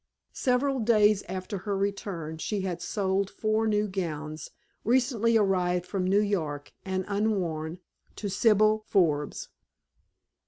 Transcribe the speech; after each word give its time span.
Several 0.33 0.79
days 0.79 1.21
after 1.29 1.59
her 1.59 1.77
return 1.77 2.39
she 2.39 2.61
had 2.61 2.81
sold 2.81 3.29
four 3.29 3.67
new 3.67 3.87
gowns, 3.87 4.49
recently 4.83 5.37
arrived 5.37 5.85
from 5.85 6.05
New 6.05 6.17
York 6.21 6.73
and 6.83 7.05
unworn, 7.07 7.77
to 8.15 8.27
Sibyl 8.27 8.83
Forbes. 8.87 9.49